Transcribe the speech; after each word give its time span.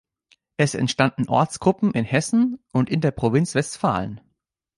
Es 0.57 0.73
entstanden 0.73 1.29
Ortsgruppen 1.29 1.93
in 1.93 2.03
Hessen 2.05 2.57
und 2.71 2.89
in 2.89 3.01
der 3.01 3.11
Provinz 3.11 3.53
Westfalen. 3.53 4.19